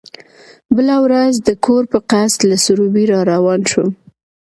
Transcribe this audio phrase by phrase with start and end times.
[0.75, 3.89] بله ورځ د کور په قصد له سروبي را روان شوم.